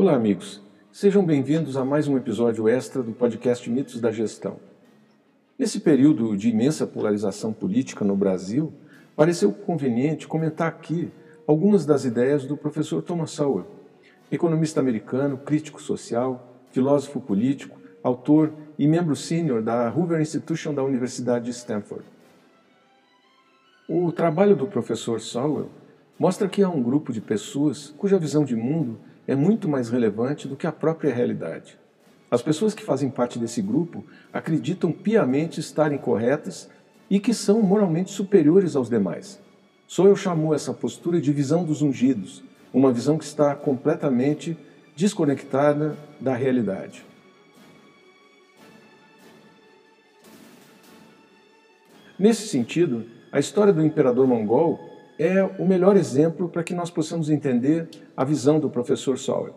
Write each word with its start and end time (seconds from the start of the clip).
Olá, 0.00 0.14
amigos. 0.14 0.62
Sejam 0.92 1.26
bem-vindos 1.26 1.76
a 1.76 1.84
mais 1.84 2.06
um 2.06 2.16
episódio 2.16 2.68
extra 2.68 3.02
do 3.02 3.10
podcast 3.10 3.68
Mitos 3.68 4.00
da 4.00 4.12
Gestão. 4.12 4.60
Nesse 5.58 5.80
período 5.80 6.36
de 6.36 6.50
imensa 6.50 6.86
polarização 6.86 7.52
política 7.52 8.04
no 8.04 8.14
Brasil, 8.14 8.72
pareceu 9.16 9.52
conveniente 9.52 10.28
comentar 10.28 10.68
aqui 10.68 11.10
algumas 11.48 11.84
das 11.84 12.04
ideias 12.04 12.44
do 12.44 12.56
professor 12.56 13.02
Thomas 13.02 13.32
Sowell, 13.32 13.66
economista 14.30 14.78
americano, 14.78 15.36
crítico 15.36 15.82
social, 15.82 16.62
filósofo 16.70 17.20
político, 17.20 17.76
autor 18.00 18.52
e 18.78 18.86
membro 18.86 19.16
sênior 19.16 19.62
da 19.62 19.92
Hoover 19.92 20.20
Institution 20.20 20.72
da 20.72 20.84
Universidade 20.84 21.46
de 21.46 21.50
Stanford. 21.50 22.04
O 23.88 24.12
trabalho 24.12 24.54
do 24.54 24.68
professor 24.68 25.20
Sowell 25.20 25.70
mostra 26.16 26.48
que 26.48 26.62
há 26.62 26.68
um 26.68 26.84
grupo 26.84 27.12
de 27.12 27.20
pessoas 27.20 27.92
cuja 27.98 28.16
visão 28.16 28.44
de 28.44 28.54
mundo 28.54 29.07
é 29.28 29.36
muito 29.36 29.68
mais 29.68 29.90
relevante 29.90 30.48
do 30.48 30.56
que 30.56 30.66
a 30.66 30.72
própria 30.72 31.14
realidade. 31.14 31.78
As 32.30 32.40
pessoas 32.40 32.72
que 32.72 32.82
fazem 32.82 33.10
parte 33.10 33.38
desse 33.38 33.60
grupo 33.60 34.02
acreditam 34.32 34.90
piamente 34.90 35.60
estarem 35.60 35.98
corretas 35.98 36.70
e 37.10 37.20
que 37.20 37.34
são 37.34 37.60
moralmente 37.60 38.10
superiores 38.10 38.74
aos 38.74 38.88
demais. 38.88 39.38
Sowell 39.86 40.16
chamou 40.16 40.54
essa 40.54 40.72
postura 40.72 41.20
de 41.20 41.30
visão 41.30 41.62
dos 41.62 41.82
ungidos, 41.82 42.42
uma 42.72 42.90
visão 42.90 43.18
que 43.18 43.24
está 43.24 43.54
completamente 43.54 44.56
desconectada 44.96 45.94
da 46.18 46.34
realidade. 46.34 47.04
Nesse 52.18 52.48
sentido, 52.48 53.04
a 53.30 53.38
história 53.38 53.72
do 53.72 53.84
imperador 53.84 54.26
mongol 54.26 54.80
é 55.18 55.42
o 55.58 55.66
melhor 55.66 55.96
exemplo 55.96 56.48
para 56.48 56.62
que 56.62 56.74
nós 56.74 56.90
possamos 56.90 57.28
entender 57.28 57.88
a 58.16 58.24
visão 58.24 58.60
do 58.60 58.70
professor 58.70 59.18
Sowell. 59.18 59.54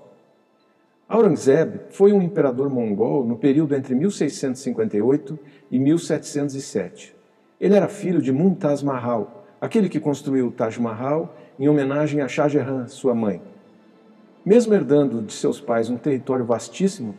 Aurangzeb 1.07 1.81
foi 1.89 2.13
um 2.13 2.21
imperador 2.21 2.69
mongol 2.69 3.25
no 3.25 3.37
período 3.37 3.75
entre 3.75 3.93
1658 3.93 5.37
e 5.69 5.77
1707. 5.77 7.15
Ele 7.59 7.75
era 7.75 7.87
filho 7.87 8.21
de 8.21 8.31
Mumtaz 8.31 8.81
Mahal, 8.81 9.45
aquele 9.59 9.89
que 9.89 9.99
construiu 9.99 10.47
o 10.47 10.51
Taj 10.51 10.79
Mahal 10.79 11.35
em 11.59 11.67
homenagem 11.67 12.21
a 12.21 12.27
Shah 12.27 12.47
Jahan, 12.47 12.87
sua 12.87 13.13
mãe. 13.13 13.41
Mesmo 14.43 14.73
herdando 14.73 15.21
de 15.21 15.33
seus 15.33 15.61
pais 15.61 15.89
um 15.89 15.97
território 15.97 16.45
vastíssimo, 16.45 17.13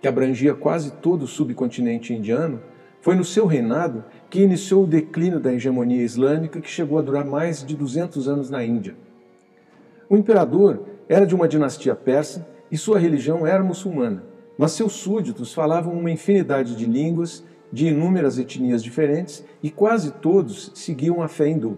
que 0.00 0.08
abrangia 0.08 0.54
quase 0.54 0.92
todo 0.92 1.24
o 1.24 1.26
subcontinente 1.26 2.14
indiano, 2.14 2.62
foi 3.04 3.14
no 3.14 3.22
seu 3.22 3.44
reinado 3.44 4.02
que 4.30 4.40
iniciou 4.40 4.84
o 4.84 4.86
declínio 4.86 5.38
da 5.38 5.52
hegemonia 5.52 6.02
islâmica 6.02 6.58
que 6.58 6.70
chegou 6.70 6.98
a 6.98 7.02
durar 7.02 7.22
mais 7.22 7.62
de 7.62 7.76
200 7.76 8.26
anos 8.26 8.48
na 8.48 8.64
Índia. 8.64 8.96
O 10.08 10.16
imperador 10.16 10.86
era 11.06 11.26
de 11.26 11.34
uma 11.34 11.46
dinastia 11.46 11.94
persa 11.94 12.48
e 12.72 12.78
sua 12.78 12.98
religião 12.98 13.46
era 13.46 13.62
muçulmana, 13.62 14.24
mas 14.56 14.72
seus 14.72 14.94
súditos 14.94 15.52
falavam 15.52 15.92
uma 15.92 16.10
infinidade 16.10 16.74
de 16.74 16.86
línguas 16.86 17.44
de 17.70 17.88
inúmeras 17.88 18.38
etnias 18.38 18.82
diferentes 18.82 19.44
e 19.62 19.70
quase 19.70 20.10
todos 20.10 20.72
seguiam 20.74 21.20
a 21.20 21.28
fé 21.28 21.46
hindu. 21.46 21.76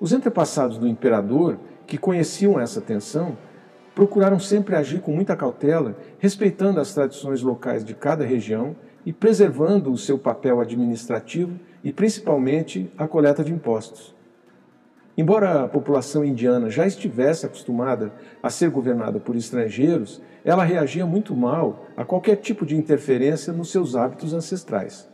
Os 0.00 0.14
antepassados 0.14 0.78
do 0.78 0.88
imperador, 0.88 1.58
que 1.86 1.98
conheciam 1.98 2.58
essa 2.58 2.80
tensão, 2.80 3.36
procuraram 3.94 4.38
sempre 4.38 4.74
agir 4.74 5.02
com 5.02 5.12
muita 5.12 5.36
cautela, 5.36 5.94
respeitando 6.18 6.80
as 6.80 6.94
tradições 6.94 7.42
locais 7.42 7.84
de 7.84 7.92
cada 7.92 8.24
região 8.24 8.74
e 9.04 9.12
preservando 9.12 9.92
o 9.92 9.98
seu 9.98 10.18
papel 10.18 10.60
administrativo 10.60 11.58
e 11.82 11.92
principalmente 11.92 12.90
a 12.96 13.06
coleta 13.06 13.44
de 13.44 13.52
impostos. 13.52 14.14
Embora 15.16 15.64
a 15.64 15.68
população 15.68 16.24
indiana 16.24 16.68
já 16.68 16.86
estivesse 16.86 17.46
acostumada 17.46 18.12
a 18.42 18.50
ser 18.50 18.68
governada 18.70 19.20
por 19.20 19.36
estrangeiros, 19.36 20.20
ela 20.44 20.64
reagia 20.64 21.06
muito 21.06 21.36
mal 21.36 21.86
a 21.96 22.04
qualquer 22.04 22.36
tipo 22.36 22.66
de 22.66 22.76
interferência 22.76 23.52
nos 23.52 23.70
seus 23.70 23.94
hábitos 23.94 24.34
ancestrais. 24.34 25.08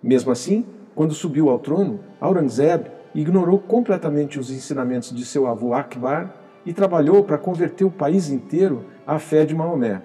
Mesmo 0.00 0.30
assim, 0.30 0.64
quando 0.94 1.14
subiu 1.14 1.48
ao 1.48 1.58
trono, 1.58 2.00
Aurangzeb 2.20 2.90
ignorou 3.12 3.58
completamente 3.58 4.38
os 4.38 4.50
ensinamentos 4.52 5.12
de 5.12 5.24
seu 5.24 5.48
avô 5.48 5.74
Akbar 5.74 6.32
e 6.64 6.72
trabalhou 6.72 7.24
para 7.24 7.38
converter 7.38 7.84
o 7.84 7.90
país 7.90 8.28
inteiro 8.28 8.84
à 9.04 9.18
fé 9.18 9.44
de 9.44 9.54
Maomé 9.54 10.00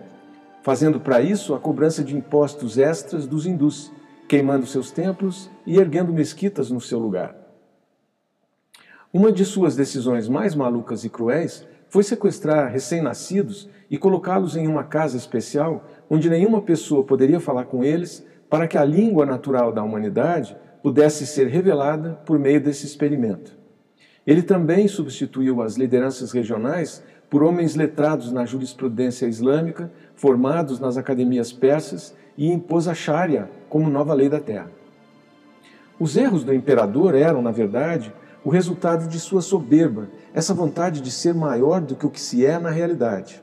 fazendo 0.63 0.99
para 0.99 1.21
isso 1.21 1.53
a 1.53 1.59
cobrança 1.59 2.03
de 2.03 2.15
impostos 2.15 2.77
extras 2.77 3.27
dos 3.27 3.45
hindus, 3.45 3.91
queimando 4.27 4.65
seus 4.65 4.89
templos 4.89 5.51
e 5.67 5.77
erguendo 5.77 6.13
mesquitas 6.13 6.71
no 6.71 6.79
seu 6.79 6.97
lugar. 6.97 7.35
Uma 9.13 9.31
de 9.31 9.45
suas 9.45 9.75
decisões 9.75 10.27
mais 10.27 10.55
malucas 10.55 11.03
e 11.03 11.09
cruéis 11.09 11.67
foi 11.89 12.01
sequestrar 12.01 12.71
recém-nascidos 12.71 13.69
e 13.91 13.97
colocá-los 13.97 14.55
em 14.55 14.65
uma 14.65 14.83
casa 14.83 15.17
especial 15.17 15.85
onde 16.09 16.29
nenhuma 16.29 16.61
pessoa 16.61 17.03
poderia 17.03 17.39
falar 17.39 17.65
com 17.65 17.83
eles 17.83 18.25
para 18.49 18.67
que 18.67 18.77
a 18.77 18.85
língua 18.85 19.25
natural 19.25 19.71
da 19.71 19.83
humanidade 19.83 20.57
pudesse 20.81 21.27
ser 21.27 21.47
revelada 21.47 22.13
por 22.25 22.39
meio 22.39 22.61
desse 22.61 22.85
experimento. 22.85 23.55
Ele 24.25 24.41
também 24.41 24.87
substituiu 24.87 25.61
as 25.61 25.75
lideranças 25.75 26.31
regionais 26.31 27.03
por 27.29 27.41
homens 27.41 27.75
letrados 27.75 28.31
na 28.31 28.45
jurisprudência 28.45 29.25
islâmica, 29.25 29.91
formados 30.15 30.79
nas 30.79 30.97
academias 30.97 31.51
persas, 31.51 32.13
e 32.37 32.51
impôs 32.51 32.87
a 32.87 32.93
Sharia 32.93 33.49
como 33.69 33.89
nova 33.89 34.13
lei 34.13 34.29
da 34.29 34.39
terra. 34.39 34.71
Os 35.99 36.17
erros 36.17 36.43
do 36.43 36.53
imperador 36.53 37.15
eram, 37.15 37.41
na 37.41 37.51
verdade, 37.51 38.13
o 38.43 38.49
resultado 38.49 39.07
de 39.07 39.19
sua 39.19 39.41
soberba, 39.41 40.09
essa 40.33 40.53
vontade 40.53 40.99
de 40.99 41.11
ser 41.11 41.33
maior 41.33 41.79
do 41.79 41.95
que 41.95 42.05
o 42.05 42.09
que 42.09 42.19
se 42.19 42.45
é 42.45 42.59
na 42.59 42.69
realidade. 42.69 43.41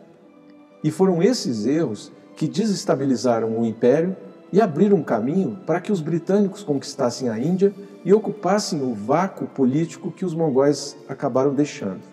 E 0.83 0.91
foram 0.91 1.23
esses 1.23 1.67
erros 1.67 2.13
que 2.37 2.49
desestabilizaram 2.49 3.59
o 3.59 3.65
império 3.65 4.17
e 4.53 4.61
abriram 4.61 5.03
caminho 5.03 5.59
para 5.65 5.81
que 5.81 5.93
os 5.93 6.01
britânicos 6.01 6.63
conquistassem 6.63 7.29
a 7.29 7.39
Índia 7.39 7.73
e 8.05 8.13
ocupassem 8.13 8.83
o 8.83 8.95
vácuo 8.95 9.47
político 9.47 10.11
que 10.11 10.25
os 10.25 10.35
mongóis 10.35 10.97
acabaram 11.09 11.55
deixando. 11.55 12.10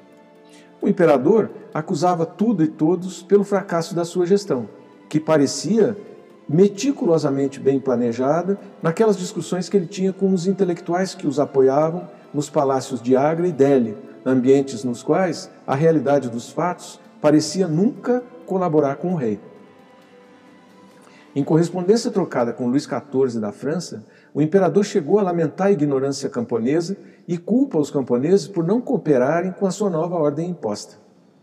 O 0.81 0.87
imperador 0.87 1.49
acusava 1.73 2.25
tudo 2.25 2.63
e 2.63 2.67
todos 2.67 3.23
pelo 3.23 3.43
fracasso 3.43 3.95
da 3.95 4.05
sua 4.05 4.25
gestão, 4.25 4.69
que 5.09 5.19
parecia 5.19 5.97
meticulosamente 6.47 7.59
bem 7.59 7.79
planejada 7.79 8.57
naquelas 8.81 9.17
discussões 9.17 9.67
que 9.67 9.75
ele 9.75 9.85
tinha 9.85 10.13
com 10.13 10.33
os 10.33 10.47
intelectuais 10.47 11.13
que 11.13 11.27
os 11.27 11.39
apoiavam 11.39 12.07
nos 12.33 12.49
palácios 12.49 13.01
de 13.01 13.15
Agra 13.15 13.47
e 13.47 13.51
Delhi, 13.51 13.97
ambientes 14.25 14.83
nos 14.83 15.03
quais 15.03 15.49
a 15.65 15.75
realidade 15.75 16.29
dos 16.29 16.49
fatos 16.49 16.99
parecia 17.21 17.67
nunca 17.67 18.23
colaborar 18.45 18.95
com 18.95 19.13
o 19.13 19.15
rei. 19.15 19.39
Em 21.35 21.43
correspondência 21.43 22.09
trocada 22.09 22.53
com 22.53 22.67
Luís 22.67 22.83
XIV 22.83 23.39
da 23.39 23.51
França, 23.51 24.03
o 24.37 24.41
imperador 24.43 24.85
chegou 24.85 25.17
a 25.17 25.23
lamentar 25.23 25.65
a 25.65 25.71
ignorância 25.71 26.29
camponesa 26.29 26.95
e 27.27 27.39
culpa 27.39 27.79
os 27.79 27.89
camponeses 27.89 28.47
por 28.47 28.63
não 28.63 28.79
cooperarem 28.79 29.51
com 29.51 29.65
a 29.65 29.71
sua 29.71 29.89
nova 29.89 30.13
ordem 30.15 30.51
imposta. 30.51 30.99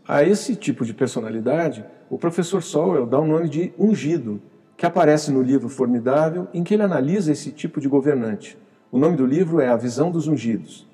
A 0.07 0.23
esse 0.23 0.55
tipo 0.55 0.85
de 0.85 0.93
personalidade, 0.93 1.83
o 2.09 2.17
professor 2.17 2.63
Sowell 2.63 3.05
dá 3.05 3.19
o 3.19 3.27
nome 3.27 3.49
de 3.49 3.73
ungido, 3.77 4.41
que 4.77 4.85
aparece 4.85 5.29
no 5.29 5.41
livro 5.41 5.67
Formidável, 5.67 6.47
em 6.53 6.63
que 6.63 6.73
ele 6.73 6.83
analisa 6.83 7.33
esse 7.33 7.51
tipo 7.51 7.81
de 7.81 7.89
governante. 7.89 8.57
O 8.89 8.97
nome 8.97 9.17
do 9.17 9.25
livro 9.25 9.59
é 9.59 9.67
A 9.67 9.75
Visão 9.75 10.09
dos 10.09 10.25
Ungidos. 10.29 10.87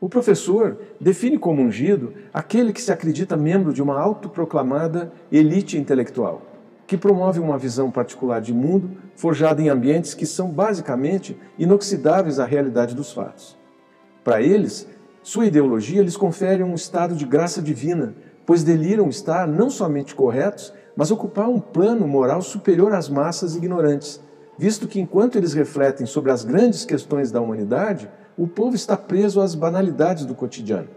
O 0.00 0.08
professor 0.08 0.78
define 1.00 1.36
como 1.36 1.62
ungido 1.62 2.12
aquele 2.32 2.72
que 2.72 2.80
se 2.80 2.92
acredita 2.92 3.36
membro 3.36 3.72
de 3.72 3.82
uma 3.82 3.98
autoproclamada 3.98 5.12
elite 5.32 5.76
intelectual 5.76 6.53
que 6.86 6.96
promove 6.96 7.40
uma 7.40 7.58
visão 7.58 7.90
particular 7.90 8.40
de 8.40 8.52
mundo 8.52 8.90
forjada 9.16 9.62
em 9.62 9.68
ambientes 9.68 10.14
que 10.14 10.26
são 10.26 10.50
basicamente 10.50 11.36
inoxidáveis 11.58 12.38
à 12.38 12.44
realidade 12.44 12.94
dos 12.94 13.12
fatos. 13.12 13.56
Para 14.22 14.42
eles, 14.42 14.88
sua 15.22 15.46
ideologia 15.46 16.02
lhes 16.02 16.16
confere 16.16 16.62
um 16.62 16.74
estado 16.74 17.14
de 17.14 17.24
graça 17.24 17.62
divina, 17.62 18.14
pois 18.44 18.62
deliram 18.62 19.08
estar 19.08 19.46
não 19.46 19.70
somente 19.70 20.14
corretos, 20.14 20.72
mas 20.96 21.10
ocupar 21.10 21.48
um 21.48 21.58
plano 21.58 22.06
moral 22.06 22.42
superior 22.42 22.92
às 22.92 23.08
massas 23.08 23.56
ignorantes, 23.56 24.20
visto 24.58 24.86
que 24.86 25.00
enquanto 25.00 25.36
eles 25.36 25.54
refletem 25.54 26.06
sobre 26.06 26.30
as 26.30 26.44
grandes 26.44 26.84
questões 26.84 27.30
da 27.32 27.40
humanidade, 27.40 28.10
o 28.36 28.46
povo 28.46 28.76
está 28.76 28.96
preso 28.96 29.40
às 29.40 29.54
banalidades 29.54 30.24
do 30.24 30.34
cotidiano. 30.34 30.88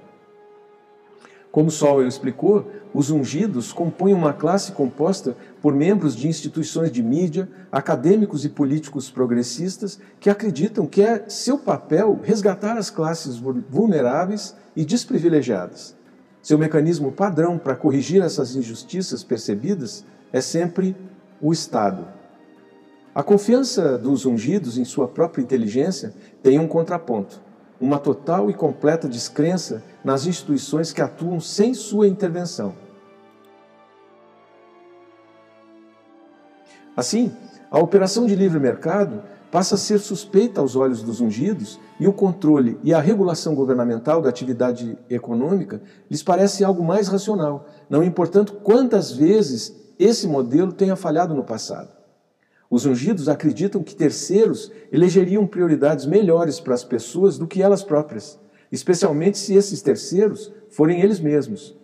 Como 1.57 1.71
Sowell 1.71 2.07
explicou, 2.07 2.67
os 2.93 3.09
ungidos 3.09 3.73
compõem 3.73 4.13
uma 4.13 4.31
classe 4.31 4.73
composta 4.73 5.35
por 5.59 5.73
membros 5.73 6.15
de 6.15 6.27
instituições 6.27 6.91
de 6.91 7.01
mídia, 7.01 7.49
acadêmicos 7.71 8.45
e 8.45 8.49
políticos 8.49 9.09
progressistas 9.09 9.99
que 10.19 10.29
acreditam 10.29 10.85
que 10.85 11.01
é 11.01 11.27
seu 11.27 11.57
papel 11.57 12.19
resgatar 12.21 12.77
as 12.77 12.91
classes 12.91 13.41
vulneráveis 13.71 14.55
e 14.75 14.85
desprivilegiadas. 14.85 15.95
Seu 16.43 16.59
mecanismo 16.59 17.11
padrão 17.11 17.57
para 17.57 17.75
corrigir 17.75 18.21
essas 18.21 18.55
injustiças 18.55 19.23
percebidas 19.23 20.05
é 20.31 20.41
sempre 20.41 20.95
o 21.41 21.51
Estado. 21.51 22.07
A 23.15 23.23
confiança 23.23 23.97
dos 23.97 24.27
ungidos 24.27 24.77
em 24.77 24.85
sua 24.85 25.07
própria 25.07 25.41
inteligência 25.41 26.13
tem 26.43 26.59
um 26.59 26.67
contraponto 26.67 27.46
uma 27.79 27.99
total 27.99 28.49
e 28.49 28.53
completa 28.53 29.07
descrença 29.07 29.83
nas 30.03 30.25
instituições 30.25 30.91
que 30.91 31.01
atuam 31.01 31.39
sem 31.39 31.73
sua 31.73 32.07
intervenção. 32.07 32.73
Assim, 36.95 37.31
a 37.69 37.77
operação 37.77 38.25
de 38.25 38.35
livre 38.35 38.59
mercado 38.59 39.21
passa 39.51 39.75
a 39.75 39.77
ser 39.77 39.99
suspeita 39.99 40.61
aos 40.61 40.75
olhos 40.75 41.03
dos 41.03 41.21
ungidos 41.21 41.79
e 41.99 42.07
o 42.07 42.13
controle 42.13 42.79
e 42.83 42.93
a 42.93 42.99
regulação 42.99 43.55
governamental 43.55 44.21
da 44.21 44.29
atividade 44.29 44.97
econômica 45.09 45.81
lhes 46.09 46.23
parece 46.23 46.63
algo 46.63 46.83
mais 46.83 47.07
racional, 47.07 47.67
não 47.89 48.03
importando 48.03 48.53
quantas 48.53 49.11
vezes 49.11 49.75
esse 49.99 50.27
modelo 50.27 50.71
tenha 50.71 50.95
falhado 50.95 51.33
no 51.33 51.43
passado. 51.43 51.96
Os 52.69 52.85
ungidos 52.85 53.29
acreditam 53.29 53.81
que 53.81 53.95
terceiros 53.95 54.71
elegeriam 54.91 55.47
prioridades 55.47 56.05
melhores 56.05 56.59
para 56.59 56.73
as 56.73 56.83
pessoas 56.83 57.37
do 57.37 57.47
que 57.47 57.61
elas 57.61 57.81
próprias, 57.81 58.39
especialmente 58.71 59.37
se 59.37 59.53
esses 59.53 59.81
terceiros 59.81 60.51
forem 60.69 61.01
eles 61.01 61.19
mesmos. 61.19 61.77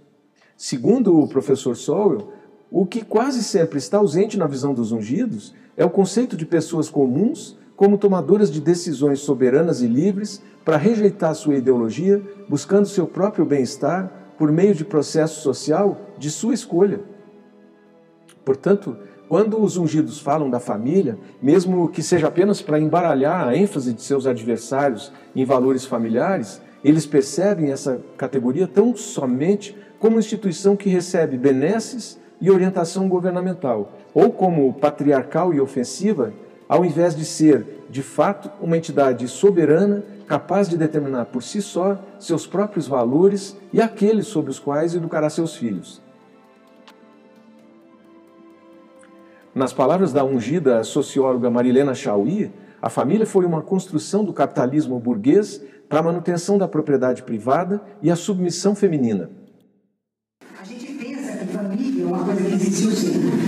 Segundo 0.58 1.18
o 1.18 1.28
professor 1.28 1.76
Sowell, 1.76 2.30
o 2.70 2.86
que 2.86 3.04
quase 3.04 3.44
sempre 3.44 3.78
está 3.78 3.98
ausente 3.98 4.38
na 4.38 4.48
visão 4.48 4.74
dos 4.74 4.92
ungidos 4.92 5.54
é 5.78 5.86
o 5.86 5.90
conceito 5.90 6.36
de 6.36 6.46
pessoas 6.46 6.90
comuns 6.90 7.58
como 7.76 7.98
tomadoras 7.98 8.52
de 8.52 8.62
decisões 8.62 9.20
soberanas 9.20 9.82
e 9.82 9.88
livres 9.88 10.42
para 10.64 10.78
rejeitar 10.78 11.34
sua 11.36 11.56
ideologia, 11.56 12.22
buscando 12.48 12.88
seu 12.88 13.08
próprio 13.08 13.46
bem-estar 13.46 14.12
por 14.38 14.52
meio 14.52 14.76
de 14.76 14.86
processo 14.86 15.42
social 15.42 16.00
de 16.18 16.30
sua 16.30 16.54
escolha. 16.54 17.00
Portanto, 18.46 18.98
quando 19.34 19.60
os 19.60 19.78
ungidos 19.78 20.20
falam 20.20 20.48
da 20.48 20.60
família, 20.60 21.18
mesmo 21.42 21.90
que 21.90 22.04
seja 22.04 22.28
apenas 22.28 22.62
para 22.62 22.80
embaralhar 22.80 23.48
a 23.48 23.58
ênfase 23.58 23.92
de 23.92 24.04
seus 24.04 24.28
adversários 24.28 25.12
em 25.36 25.44
valores 25.44 25.86
familiares, 25.86 26.62
eles 26.86 27.08
percebem 27.08 27.72
essa 27.72 28.00
categoria 28.16 28.68
tão 28.68 28.96
somente 28.96 29.76
como 30.00 30.20
instituição 30.20 30.76
que 30.76 30.88
recebe 30.88 31.36
benesses 31.36 32.20
e 32.40 32.52
orientação 32.52 33.10
governamental, 33.10 33.94
ou 34.14 34.32
como 34.32 34.72
patriarcal 34.72 35.52
e 35.52 35.60
ofensiva, 35.60 36.32
ao 36.70 36.86
invés 36.86 37.16
de 37.16 37.26
ser, 37.26 37.88
de 37.90 38.04
fato, 38.04 38.52
uma 38.62 38.78
entidade 38.78 39.28
soberana 39.28 40.04
capaz 40.28 40.70
de 40.70 40.78
determinar 40.78 41.26
por 41.26 41.42
si 41.42 41.60
só 41.60 41.98
seus 42.20 42.46
próprios 42.46 42.88
valores 42.88 43.58
e 43.74 43.82
aqueles 43.82 44.28
sobre 44.28 44.52
os 44.52 44.60
quais 44.60 44.94
educará 44.94 45.28
seus 45.28 45.56
filhos. 45.56 46.03
Nas 49.56 49.72
palavras 49.72 50.12
da 50.12 50.24
ungida 50.24 50.84
socióloga 50.84 51.50
Marilena 51.50 51.94
Chauí, 51.94 52.52
a 52.82 52.90
família 52.90 53.26
foi 53.26 53.46
uma 53.46 53.62
construção 53.62 54.26
do 54.26 54.34
capitalismo 54.34 55.00
burguês 55.00 55.62
para 55.88 56.00
a 56.00 56.04
manutenção 56.04 56.58
da 56.58 56.68
propriedade 56.68 57.22
privada 57.22 57.80
e 58.02 58.10
a 58.10 58.16
submissão 58.16 58.74
feminina. 58.74 59.30
A 60.60 60.64
gente 60.64 60.92
pensa 60.94 61.38
que 61.38 61.46
família 61.46 62.04
é 62.04 62.06
uma 62.06 62.26
coisa 62.26 62.42
que 62.42 62.54
existiu 62.56 62.92
sempre. 62.92 63.43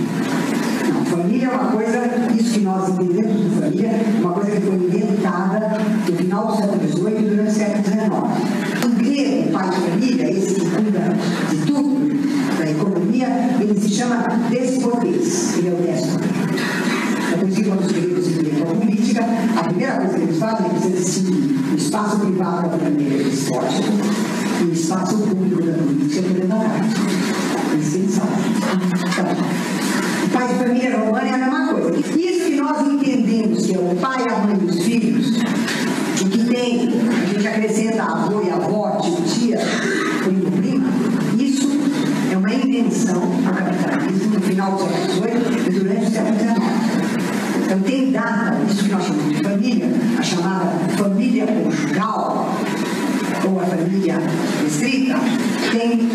Família 1.46 1.52
é 1.52 1.54
uma 1.54 1.70
coisa, 1.70 1.98
isso 2.34 2.54
que 2.54 2.60
nós 2.60 2.88
entendemos 2.88 3.40
de 3.40 3.60
família, 3.60 3.90
uma 4.20 4.32
coisa 4.32 4.50
que 4.50 4.60
foi 4.60 4.74
inventada 4.74 5.78
no 6.08 6.16
final 6.16 6.46
do 6.46 6.56
século 6.56 6.88
XVIII 6.88 7.18
e 7.18 7.28
durante 7.30 7.50
o 7.50 7.54
século 7.54 7.84
XIX. 7.84 8.00
O 8.84 8.88
grego, 8.96 9.52
pai 9.52 9.70
de 9.70 9.76
família, 9.76 10.30
esse 10.30 10.54
que 10.54 10.70
cuida 10.70 11.16
de 11.50 11.56
tudo, 11.58 12.58
da 12.58 12.70
economia, 12.70 13.28
ele 13.60 13.80
se 13.80 13.88
chama 13.90 14.24
despotes, 14.50 15.58
ele 15.58 15.68
é 15.68 15.72
o 15.72 15.76
déspota. 15.76 16.24
É 17.32 17.36
por 17.36 17.48
isso 17.48 17.56
que 17.56 17.64
quando 17.64 17.80
os 17.80 17.92
gregos 17.92 18.24
se 18.24 18.62
a 18.62 18.74
política, 18.74 19.24
a 19.56 19.64
primeira 19.64 19.96
coisa 19.96 20.14
que 20.14 20.22
eles 20.22 20.38
fazem 20.38 20.66
é 20.66 20.68
que 20.68 20.86
eles 20.86 21.04
distinguem 21.04 21.56
o 21.72 21.76
espaço 21.76 22.18
privado 22.18 22.70
da 22.70 22.78
família 22.78 23.24
despótica 23.24 23.92
e 24.60 24.64
o 24.64 24.72
espaço 24.72 25.18
público 25.18 25.62
da 25.62 25.72
política. 25.74 26.26
É 27.72 27.76
isso 27.78 27.90
que 27.92 27.98
eles 27.98 28.16
fazem. 28.16 28.36
O 28.96 29.16
pai 29.16 29.34
de 29.34 30.05
família 30.66 30.98
romana 30.98 31.28
é 31.28 31.32
a 31.32 31.38
mesma 31.38 31.74
coisa. 31.74 31.98
Isso 31.98 32.44
que 32.46 32.56
nós 32.56 32.86
entendemos 32.86 33.66
que 33.66 33.74
é 33.74 33.78
o 33.78 33.94
pai, 33.96 34.24
a 34.28 34.38
mãe 34.38 34.58
e 34.60 34.64
os 34.64 34.82
filhos, 34.82 35.28
o 36.20 36.28
que 36.28 36.44
tem, 36.44 36.88
a 37.08 37.26
gente 37.26 37.46
acrescenta 37.46 38.02
avô 38.02 38.42
e 38.42 38.50
avó, 38.50 38.98
tio, 39.00 39.16
tia, 39.22 39.60
primo, 40.24 40.50
prima, 40.50 40.88
isso 41.38 41.68
é 42.32 42.36
uma 42.36 42.52
invenção 42.52 43.20
do 43.20 43.42
capitalismo 43.44 44.34
no 44.34 44.40
final 44.40 44.72
do 44.72 44.78
século 44.78 45.06
XVIII 45.12 45.66
e 45.66 45.70
durante 45.70 46.06
o 46.06 46.10
século 46.10 46.38
XIX. 46.38 46.56
Então 47.64 47.80
tem 47.80 48.10
data, 48.10 48.56
isso 48.68 48.84
que 48.84 48.90
nós 48.90 49.04
chamamos 49.04 49.36
de 49.36 49.42
família, 49.42 49.86
a 50.18 50.22
chamada 50.22 50.72
família 50.96 51.46
conjugal, 51.46 52.56
ou 53.48 53.60
a 53.60 53.64
família 53.64 54.20
restrita, 54.62 55.16
tem 55.70 56.08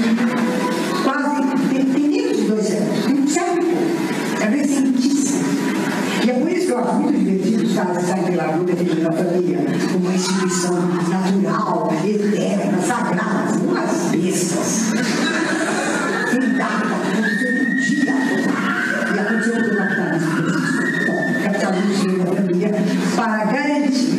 para 23.22 23.46
garantir 23.46 24.18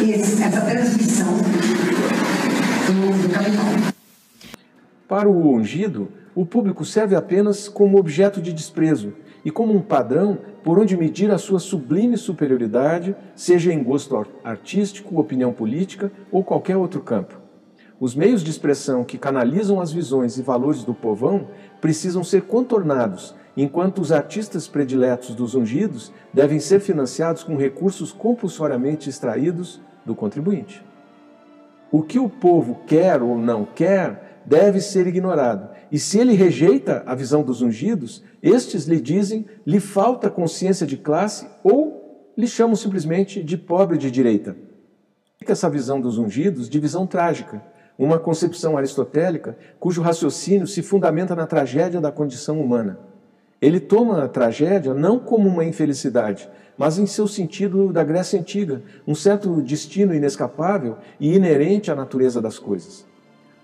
esse, 0.00 0.40
essa 0.40 0.60
transmissão 0.60 1.26
do, 2.86 3.22
do 3.22 3.34
capital. 3.34 3.64
Para 5.08 5.28
o 5.28 5.52
ungido, 5.52 6.08
o 6.32 6.46
público 6.46 6.84
serve 6.84 7.16
apenas 7.16 7.68
como 7.68 7.98
objeto 7.98 8.40
de 8.40 8.52
desprezo 8.52 9.12
e 9.44 9.50
como 9.50 9.74
um 9.74 9.82
padrão 9.82 10.38
por 10.62 10.78
onde 10.78 10.96
medir 10.96 11.32
a 11.32 11.38
sua 11.38 11.58
sublime 11.58 12.16
superioridade, 12.16 13.16
seja 13.34 13.72
em 13.72 13.82
gosto 13.82 14.24
artístico, 14.44 15.18
opinião 15.18 15.52
política 15.52 16.12
ou 16.30 16.44
qualquer 16.44 16.76
outro 16.76 17.00
campo. 17.00 17.40
Os 17.98 18.14
meios 18.14 18.44
de 18.44 18.52
expressão 18.52 19.02
que 19.02 19.18
canalizam 19.18 19.80
as 19.80 19.90
visões 19.90 20.38
e 20.38 20.42
valores 20.42 20.84
do 20.84 20.94
povão 20.94 21.48
precisam 21.80 22.22
ser 22.22 22.42
contornados, 22.42 23.34
enquanto 23.56 24.00
os 24.00 24.12
artistas 24.12 24.68
prediletos 24.68 25.34
dos 25.34 25.54
ungidos 25.54 26.12
devem 26.32 26.60
ser 26.60 26.80
financiados 26.80 27.42
com 27.42 27.56
recursos 27.56 28.12
compulsoriamente 28.12 29.08
extraídos 29.08 29.80
do 30.04 30.14
contribuinte. 30.14 30.84
O 31.90 32.02
que 32.02 32.18
o 32.18 32.28
povo 32.28 32.82
quer 32.86 33.20
ou 33.20 33.36
não 33.36 33.64
quer 33.64 34.42
deve 34.46 34.80
ser 34.80 35.06
ignorado. 35.06 35.68
E 35.90 35.98
se 35.98 36.18
ele 36.18 36.34
rejeita 36.34 37.02
a 37.04 37.14
visão 37.14 37.42
dos 37.42 37.62
ungidos, 37.62 38.22
estes 38.42 38.84
lhe 38.84 39.00
dizem 39.00 39.46
lhe 39.66 39.80
falta 39.80 40.30
consciência 40.30 40.86
de 40.86 40.96
classe 40.96 41.48
ou 41.62 42.30
lhe 42.36 42.46
chamam 42.46 42.76
simplesmente 42.76 43.42
de 43.42 43.58
pobre 43.58 43.98
de 43.98 44.10
direita. 44.10 44.56
Essa 45.46 45.68
visão 45.68 46.00
dos 46.00 46.16
ungidos 46.16 46.68
de 46.68 46.78
visão 46.78 47.06
trágica, 47.06 47.62
uma 47.98 48.18
concepção 48.18 48.78
aristotélica 48.78 49.58
cujo 49.78 50.00
raciocínio 50.00 50.66
se 50.66 50.82
fundamenta 50.82 51.34
na 51.34 51.46
tragédia 51.46 52.00
da 52.00 52.12
condição 52.12 52.60
humana. 52.60 53.09
Ele 53.60 53.78
toma 53.78 54.24
a 54.24 54.28
tragédia 54.28 54.94
não 54.94 55.18
como 55.18 55.46
uma 55.46 55.64
infelicidade, 55.64 56.48
mas 56.78 56.98
em 56.98 57.04
seu 57.04 57.28
sentido 57.28 57.92
da 57.92 58.02
Grécia 58.02 58.40
Antiga, 58.40 58.82
um 59.06 59.14
certo 59.14 59.60
destino 59.60 60.14
inescapável 60.14 60.96
e 61.18 61.34
inerente 61.34 61.90
à 61.90 61.94
natureza 61.94 62.40
das 62.40 62.58
coisas. 62.58 63.04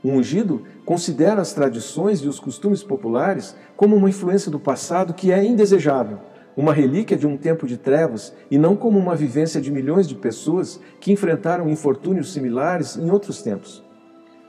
O 0.04 0.10
ungido 0.10 0.62
considera 0.84 1.40
as 1.40 1.54
tradições 1.54 2.20
e 2.20 2.28
os 2.28 2.38
costumes 2.38 2.82
populares 2.82 3.56
como 3.74 3.96
uma 3.96 4.10
influência 4.10 4.50
do 4.50 4.60
passado 4.60 5.14
que 5.14 5.32
é 5.32 5.42
indesejável, 5.42 6.18
uma 6.54 6.74
relíquia 6.74 7.16
de 7.16 7.26
um 7.26 7.38
tempo 7.38 7.66
de 7.66 7.78
trevas 7.78 8.34
e 8.50 8.58
não 8.58 8.76
como 8.76 8.98
uma 8.98 9.16
vivência 9.16 9.62
de 9.62 9.70
milhões 9.70 10.06
de 10.06 10.14
pessoas 10.14 10.78
que 11.00 11.10
enfrentaram 11.10 11.70
infortúnios 11.70 12.34
similares 12.34 12.98
em 12.98 13.10
outros 13.10 13.40
tempos. 13.40 13.82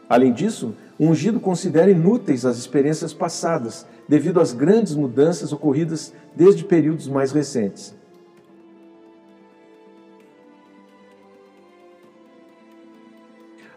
Além 0.10 0.32
disso, 0.34 0.76
o 1.00 1.06
ungido 1.06 1.40
considera 1.40 1.92
inúteis 1.92 2.46
as 2.46 2.58
experiências 2.58 3.14
passadas 3.14 3.86
devido 4.08 4.40
às 4.40 4.54
grandes 4.54 4.96
mudanças 4.96 5.52
ocorridas 5.52 6.14
desde 6.36 6.64
períodos 6.64 7.08
mais 7.08 7.32
recentes. 7.32 7.96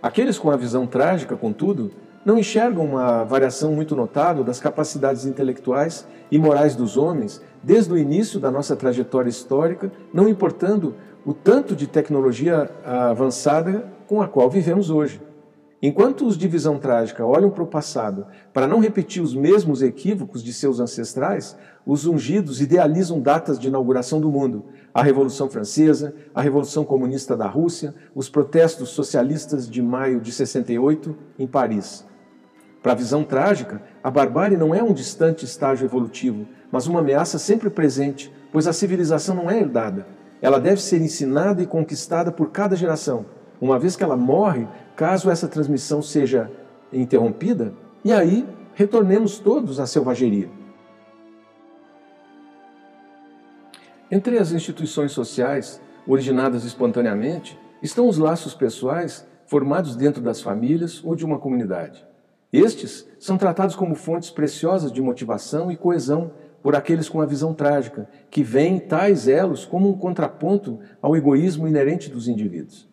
Aqueles 0.02 0.38
com 0.38 0.50
a 0.50 0.56
visão 0.56 0.86
trágica, 0.86 1.36
contudo, 1.36 1.90
não 2.24 2.38
enxergam 2.38 2.84
uma 2.84 3.24
variação 3.24 3.72
muito 3.72 3.94
notável 3.94 4.42
das 4.42 4.60
capacidades 4.60 5.26
intelectuais 5.26 6.06
e 6.30 6.38
morais 6.38 6.74
dos 6.74 6.96
homens 6.96 7.42
desde 7.62 7.92
o 7.92 7.98
início 7.98 8.40
da 8.40 8.50
nossa 8.50 8.74
trajetória 8.74 9.28
histórica, 9.28 9.92
não 10.12 10.28
importando 10.28 10.94
o 11.24 11.34
tanto 11.34 11.76
de 11.76 11.86
tecnologia 11.86 12.70
avançada 12.84 13.92
com 14.06 14.22
a 14.22 14.28
qual 14.28 14.48
vivemos 14.48 14.88
hoje. 14.88 15.20
Enquanto 15.82 16.26
os 16.26 16.36
de 16.36 16.46
visão 16.46 16.78
trágica 16.78 17.24
olham 17.24 17.48
para 17.48 17.64
o 17.64 17.66
passado 17.66 18.26
para 18.52 18.66
não 18.66 18.80
repetir 18.80 19.22
os 19.22 19.34
mesmos 19.34 19.80
equívocos 19.80 20.42
de 20.42 20.52
seus 20.52 20.78
ancestrais, 20.78 21.56
os 21.86 22.04
ungidos 22.04 22.60
idealizam 22.60 23.18
datas 23.18 23.58
de 23.58 23.68
inauguração 23.68 24.20
do 24.20 24.30
mundo, 24.30 24.66
a 24.92 25.02
Revolução 25.02 25.48
Francesa, 25.48 26.14
a 26.34 26.42
Revolução 26.42 26.84
Comunista 26.84 27.34
da 27.34 27.46
Rússia, 27.46 27.94
os 28.14 28.28
protestos 28.28 28.90
socialistas 28.90 29.70
de 29.70 29.80
maio 29.80 30.20
de 30.20 30.30
68 30.32 31.16
em 31.38 31.46
Paris. 31.46 32.04
Para 32.82 32.92
a 32.92 32.96
visão 32.96 33.24
trágica, 33.24 33.80
a 34.04 34.10
barbárie 34.10 34.58
não 34.58 34.74
é 34.74 34.82
um 34.82 34.92
distante 34.92 35.46
estágio 35.46 35.86
evolutivo, 35.86 36.46
mas 36.70 36.86
uma 36.86 37.00
ameaça 37.00 37.38
sempre 37.38 37.70
presente, 37.70 38.30
pois 38.52 38.66
a 38.66 38.72
civilização 38.74 39.34
não 39.34 39.50
é 39.50 39.58
herdada. 39.58 40.06
Ela 40.42 40.60
deve 40.60 40.82
ser 40.82 41.00
ensinada 41.00 41.62
e 41.62 41.66
conquistada 41.66 42.30
por 42.30 42.50
cada 42.50 42.76
geração, 42.76 43.24
uma 43.60 43.78
vez 43.78 43.94
que 43.94 44.02
ela 44.02 44.16
morre, 44.16 44.66
caso 44.96 45.30
essa 45.30 45.48
transmissão 45.48 46.02
seja 46.02 46.50
interrompida, 46.92 47.72
e 48.04 48.12
aí 48.12 48.46
retornemos 48.74 49.38
todos 49.38 49.78
à 49.78 49.86
selvageria. 49.86 50.48
Entre 54.10 54.38
as 54.38 54.50
instituições 54.50 55.12
sociais, 55.12 55.80
originadas 56.06 56.64
espontaneamente, 56.64 57.58
estão 57.80 58.08
os 58.08 58.18
laços 58.18 58.54
pessoais 58.54 59.26
formados 59.46 59.94
dentro 59.94 60.20
das 60.20 60.42
famílias 60.42 61.00
ou 61.04 61.14
de 61.14 61.24
uma 61.24 61.38
comunidade. 61.38 62.04
Estes 62.52 63.06
são 63.20 63.38
tratados 63.38 63.76
como 63.76 63.94
fontes 63.94 64.28
preciosas 64.28 64.90
de 64.90 65.00
motivação 65.00 65.70
e 65.70 65.76
coesão 65.76 66.32
por 66.60 66.74
aqueles 66.74 67.08
com 67.08 67.20
a 67.20 67.26
visão 67.26 67.54
trágica, 67.54 68.08
que 68.28 68.42
veem 68.42 68.80
tais 68.80 69.28
elos 69.28 69.64
como 69.64 69.88
um 69.88 69.96
contraponto 69.96 70.80
ao 71.00 71.16
egoísmo 71.16 71.68
inerente 71.68 72.10
dos 72.10 72.26
indivíduos. 72.26 72.89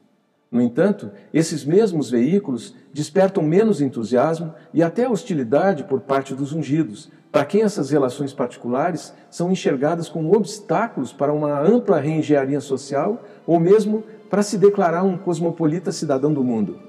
No 0.52 0.62
entanto, 0.62 1.12
esses 1.34 1.66
mesmos 1.66 2.10
veículos 2.10 2.74
despertam 2.94 3.44
menos 3.44 3.82
entusiasmo 3.82 4.54
e 4.74 4.82
até 4.82 5.10
hostilidade 5.10 5.84
por 5.84 6.02
parte 6.02 6.34
dos 6.34 6.54
ungidos, 6.54 7.12
para 7.32 7.46
quem 7.46 7.62
essas 7.62 7.90
relações 7.90 8.34
particulares 8.34 9.14
são 9.30 9.52
enxergadas 9.52 10.08
como 10.08 10.36
obstáculos 10.36 11.12
para 11.12 11.34
uma 11.34 11.60
ampla 11.60 12.00
reengenharia 12.00 12.62
social 12.62 13.22
ou 13.46 13.60
mesmo 13.60 14.04
para 14.30 14.42
se 14.42 14.58
declarar 14.58 15.04
um 15.04 15.18
cosmopolita 15.18 15.92
cidadão 15.92 16.34
do 16.34 16.44
mundo. 16.44 16.80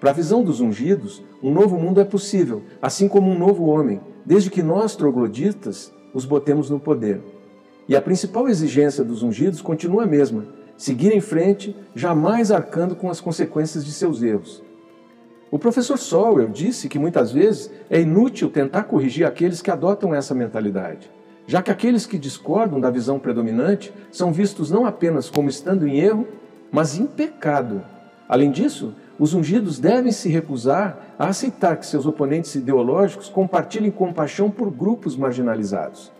Para 0.00 0.10
a 0.10 0.14
visão 0.14 0.42
dos 0.42 0.60
ungidos, 0.60 1.22
um 1.42 1.52
novo 1.52 1.78
mundo 1.78 2.00
é 2.00 2.04
possível, 2.04 2.62
assim 2.80 3.06
como 3.06 3.30
um 3.30 3.38
novo 3.38 3.66
homem, 3.66 4.00
desde 4.24 4.50
que 4.50 4.62
nós, 4.62 4.96
trogloditas, 4.96 5.92
os 6.14 6.24
botemos 6.24 6.70
no 6.70 6.80
poder. 6.80 7.20
E 7.86 7.94
a 7.94 8.00
principal 8.00 8.48
exigência 8.48 9.04
dos 9.04 9.22
ungidos 9.22 9.60
continua 9.60 10.04
a 10.04 10.06
mesma: 10.06 10.46
seguir 10.80 11.14
em 11.14 11.20
frente, 11.20 11.76
jamais 11.94 12.50
arcando 12.50 12.96
com 12.96 13.10
as 13.10 13.20
consequências 13.20 13.84
de 13.84 13.92
seus 13.92 14.22
erros. 14.22 14.62
O 15.50 15.58
professor 15.58 15.98
Sowell 15.98 16.48
disse 16.48 16.88
que 16.88 16.98
muitas 16.98 17.30
vezes 17.30 17.70
é 17.90 18.00
inútil 18.00 18.48
tentar 18.48 18.84
corrigir 18.84 19.26
aqueles 19.26 19.60
que 19.60 19.70
adotam 19.70 20.14
essa 20.14 20.34
mentalidade, 20.34 21.10
já 21.46 21.60
que 21.60 21.70
aqueles 21.70 22.06
que 22.06 22.16
discordam 22.16 22.80
da 22.80 22.90
visão 22.90 23.18
predominante 23.18 23.92
são 24.10 24.32
vistos 24.32 24.70
não 24.70 24.86
apenas 24.86 25.28
como 25.28 25.50
estando 25.50 25.86
em 25.86 25.98
erro, 25.98 26.26
mas 26.72 26.98
em 26.98 27.06
pecado. 27.06 27.82
Além 28.26 28.50
disso, 28.50 28.94
os 29.18 29.34
ungidos 29.34 29.78
devem 29.78 30.12
se 30.12 30.30
recusar 30.30 31.14
a 31.18 31.26
aceitar 31.26 31.76
que 31.76 31.84
seus 31.84 32.06
oponentes 32.06 32.54
ideológicos 32.54 33.28
compartilhem 33.28 33.90
compaixão 33.90 34.50
por 34.50 34.70
grupos 34.70 35.14
marginalizados. 35.14 36.10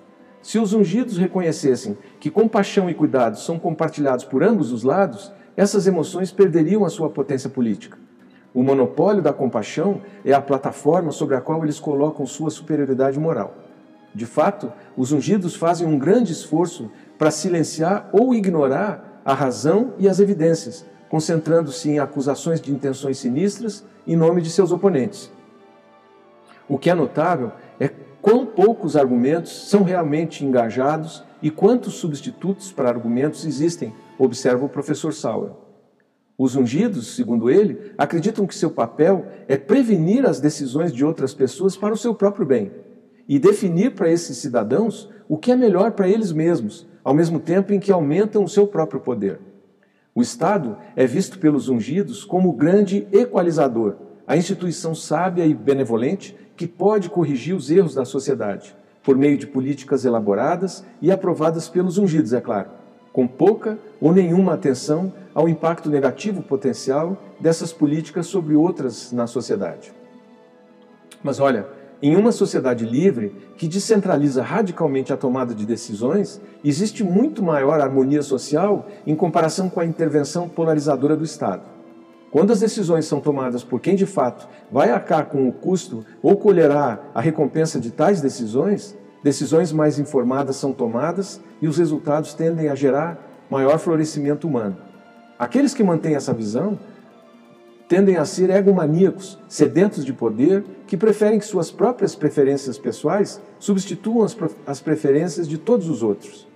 Se 0.43 0.59
os 0.59 0.73
ungidos 0.73 1.19
reconhecessem 1.19 1.99
que 2.19 2.31
compaixão 2.31 2.89
e 2.89 2.95
cuidado 2.95 3.39
são 3.39 3.59
compartilhados 3.59 4.25
por 4.25 4.43
ambos 4.43 4.73
os 4.73 4.83
lados, 4.83 5.33
essas 5.57 5.87
emoções 5.87 6.33
perderiam 6.33 6.85
a 6.85 6.91
sua 6.91 7.11
potência 7.11 7.51
política. 7.51 7.99
O 8.55 8.63
monopólio 8.63 9.23
da 9.23 9.33
compaixão 9.33 10.01
é 10.25 10.33
a 10.33 10.41
plataforma 10.41 11.13
sobre 11.13 11.37
a 11.37 11.41
qual 11.41 11.63
eles 11.63 11.79
colocam 11.79 12.27
sua 12.27 12.51
superioridade 12.51 13.19
moral. 13.19 13.55
De 14.15 14.27
fato, 14.27 14.73
os 14.97 15.13
ungidos 15.13 15.55
fazem 15.55 15.87
um 15.87 15.99
grande 15.99 16.33
esforço 16.33 16.91
para 17.19 17.31
silenciar 17.31 18.09
ou 18.13 18.35
ignorar 18.35 19.21
a 19.25 19.35
razão 19.35 19.93
e 19.99 20.09
as 20.09 20.19
evidências, 20.19 20.85
concentrando-se 21.09 21.91
em 21.91 21.99
acusações 21.99 22.61
de 22.61 22.73
intenções 22.73 23.19
sinistras 23.19 23.85
em 24.07 24.17
nome 24.17 24.41
de 24.41 24.51
seus 24.51 24.73
oponentes. 24.73 25.31
O 26.69 26.79
que 26.79 26.91
é 26.91 26.95
notável 26.95 27.53
é 27.79 27.91
quão 28.23 28.47
poucos 28.47 28.97
argumentos 28.97 29.69
são 29.69 29.83
realmente 29.83 30.45
engajados 30.45 31.25
e 31.43 31.51
quantos 31.51 31.95
substitutos 31.95 32.71
para 32.71 32.89
argumentos 32.89 33.47
existem, 33.47 33.93
observa 34.19 34.65
o 34.65 34.69
professor 34.69 35.13
Sauer. 35.13 35.53
Os 36.37 36.57
ungidos, 36.57 37.15
segundo 37.17 37.51
ele, 37.51 37.93
acreditam 37.99 38.47
que 38.47 38.55
seu 38.55 38.71
papel 38.71 39.27
é 39.47 39.57
prevenir 39.57 40.25
as 40.25 40.41
decisões 40.41 40.93
de 40.93 41.05
outras 41.05 41.35
pessoas 41.35 41.77
para 41.77 41.93
o 41.93 41.99
seu 41.99 42.15
próprio 42.15 42.47
bem 42.47 42.73
e 43.29 43.39
definir 43.39 43.95
para 43.95 44.11
esses 44.11 44.39
cidadãos 44.39 45.09
o 45.29 45.37
que 45.37 45.53
é 45.53 45.57
melhor 45.57 45.93
para 45.93 46.09
eles 46.09 46.33
mesmos, 46.33 46.87
ao 47.05 47.15
mesmo 47.15 47.39
tempo 47.39 47.73
em 47.73 47.79
que 47.79 47.93
aumentam 47.93 48.43
o 48.43 48.49
seu 48.49 48.67
próprio 48.67 49.01
poder. 49.01 49.39
O 50.15 50.23
Estado 50.23 50.77
é 50.97 51.07
visto 51.07 51.39
pelos 51.39 51.69
ungidos 51.69 52.25
como 52.25 52.49
o 52.49 52.55
grande 52.55 53.07
equalizador, 53.13 53.97
a 54.27 54.37
instituição 54.37 54.95
sábia 54.95 55.47
e 55.47 55.55
benevolente 55.55 56.37
que 56.61 56.67
pode 56.67 57.09
corrigir 57.09 57.57
os 57.57 57.71
erros 57.71 57.95
da 57.95 58.05
sociedade, 58.05 58.77
por 59.03 59.17
meio 59.17 59.39
de 59.39 59.47
políticas 59.47 60.05
elaboradas 60.05 60.85
e 61.01 61.11
aprovadas 61.11 61.71
pelos 61.71 61.97
ungidos, 61.97 62.35
é 62.35 62.41
claro, 62.43 62.69
com 63.15 63.27
pouca 63.27 63.79
ou 63.99 64.13
nenhuma 64.13 64.53
atenção 64.53 65.11
ao 65.35 65.49
impacto 65.49 65.89
negativo 65.89 66.43
potencial 66.43 67.17
dessas 67.41 67.73
políticas 67.73 68.27
sobre 68.27 68.55
outras 68.55 69.11
na 69.11 69.27
sociedade. 69.27 69.91
Mas 71.23 71.41
olha, 71.41 71.67
em 72.03 72.15
uma 72.15 72.31
sociedade 72.31 72.85
livre, 72.85 73.35
que 73.57 73.67
descentraliza 73.67 74.43
radicalmente 74.43 75.15
a 75.15 75.17
tomada 75.17 75.55
de 75.55 75.65
decisões, 75.65 76.43
existe 76.63 77.03
muito 77.03 77.43
maior 77.43 77.81
harmonia 77.81 78.21
social 78.21 78.87
em 79.07 79.17
comparação 79.17 79.71
com 79.71 79.81
a 79.81 79.87
intervenção 79.87 80.47
polarizadora 80.47 81.17
do 81.17 81.25
Estado. 81.25 81.63
Quando 82.31 82.53
as 82.53 82.61
decisões 82.61 83.07
são 83.07 83.21
tomadas 83.21 83.65
por 83.65 83.81
quem 83.81 83.97
de 83.97 84.07
fato 84.07 84.49
vai 84.71 84.91
arcar 84.91 85.27
com 85.27 85.49
o 85.49 85.53
custo 85.53 86.05
ou 86.23 86.37
colherá 86.37 87.01
a 87.13 87.21
recompensa 87.21 87.81
de 87.81 87.91
tais 87.91 88.21
decisões, 88.21 88.97
decisões 89.23 89.73
mais 89.73 89.99
informadas 89.99 90.57
são 90.57 90.73
tomadas 90.73 91.41
e 91.61 91.67
os 91.67 91.77
resultados 91.77 92.33
tendem 92.33 92.69
a 92.69 92.75
gerar 92.75 93.19
maior 93.51 93.79
florescimento 93.79 94.47
humano. 94.47 94.77
Aqueles 95.37 95.75
que 95.75 95.83
mantêm 95.83 96.15
essa 96.15 96.33
visão 96.33 96.79
tendem 97.89 98.17
a 98.17 98.25
ser 98.25 98.51
egomaníacos, 98.51 99.37
sedentos 99.49 100.05
de 100.05 100.13
poder, 100.13 100.65
que 100.87 100.97
preferem 100.97 101.41
que 101.41 101.45
suas 101.45 101.73
próprias 101.73 102.15
preferências 102.15 102.79
pessoais 102.79 103.43
substituam 103.59 104.23
as, 104.23 104.37
as 104.65 104.81
preferências 104.81 105.49
de 105.49 105.59
todos 105.59 105.89
os 105.89 106.01
outros. 106.01 106.50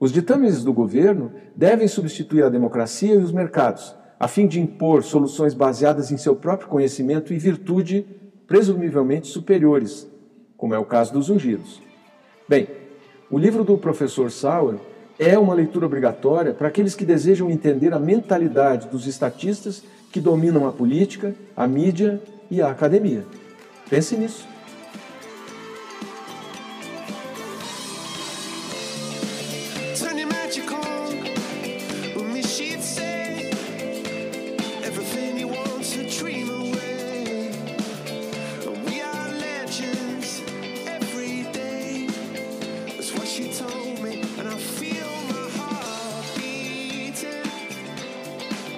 Os 0.00 0.10
ditames 0.10 0.64
do 0.64 0.72
governo 0.72 1.30
devem 1.54 1.86
substituir 1.86 2.42
a 2.42 2.48
democracia 2.48 3.14
e 3.14 3.18
os 3.18 3.30
mercados, 3.30 3.94
a 4.18 4.26
fim 4.26 4.46
de 4.46 4.58
impor 4.58 5.02
soluções 5.02 5.52
baseadas 5.52 6.10
em 6.10 6.16
seu 6.16 6.34
próprio 6.34 6.70
conhecimento 6.70 7.34
e 7.34 7.38
virtude 7.38 8.06
presumivelmente 8.46 9.26
superiores, 9.28 10.08
como 10.56 10.74
é 10.74 10.78
o 10.78 10.86
caso 10.86 11.12
dos 11.12 11.28
ungidos. 11.28 11.82
Bem, 12.48 12.66
o 13.30 13.38
livro 13.38 13.62
do 13.62 13.76
professor 13.76 14.30
Sauer 14.30 14.78
é 15.18 15.38
uma 15.38 15.52
leitura 15.52 15.84
obrigatória 15.84 16.54
para 16.54 16.68
aqueles 16.68 16.94
que 16.94 17.04
desejam 17.04 17.50
entender 17.50 17.92
a 17.92 17.98
mentalidade 17.98 18.88
dos 18.88 19.06
estatistas 19.06 19.84
que 20.10 20.18
dominam 20.18 20.66
a 20.66 20.72
política, 20.72 21.34
a 21.54 21.66
mídia 21.68 22.18
e 22.50 22.62
a 22.62 22.70
academia. 22.70 23.26
Pense 23.90 24.16
nisso. 24.16 24.48
turning 30.00 30.28
she 32.42 32.72
say 32.80 33.50
everything 34.82 35.36
he 35.36 35.44
wants 35.44 35.94
away. 36.48 37.52
And 38.66 38.84
we 38.86 39.02
are 39.02 39.28
legends 39.28 40.40
every 40.86 41.42
day. 41.52 42.08
That's 42.86 43.12
what 43.12 43.28
she 43.28 43.52
told 43.52 44.02
me, 44.02 44.22
and 44.38 44.48
I 44.48 44.56
feel 44.78 45.12
my 45.34 45.46
heart 45.58 46.24
beating. 46.36 47.46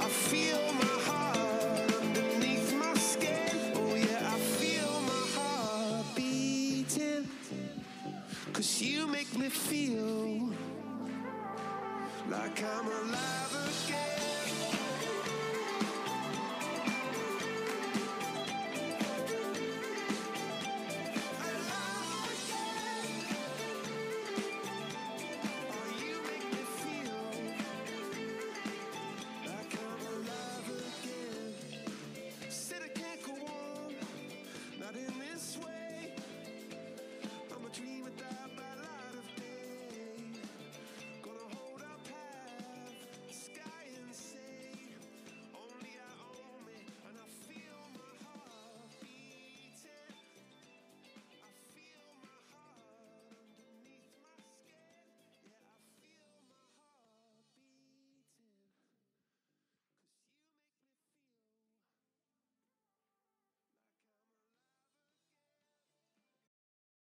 I 0.00 0.08
feel 0.08 0.62
my 0.84 0.96
heart 1.08 1.94
underneath 2.02 2.74
my 2.74 2.94
skin. 2.94 3.72
Oh 3.76 3.94
yeah, 3.94 4.34
I 4.34 4.38
feel 4.58 4.92
my 5.12 5.24
heart. 5.36 6.06
Cause 8.52 8.82
you 8.82 9.06
make 9.06 9.38
me 9.38 9.48
feel 9.48 10.71
like 12.30 12.62
I'm 12.62 12.86
alive 12.86 13.86
again. 13.86 14.41